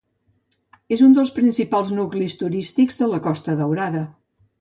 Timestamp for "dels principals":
1.17-1.91